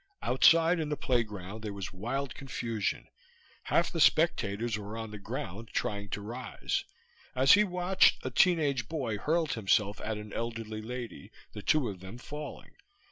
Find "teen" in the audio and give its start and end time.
8.31-8.59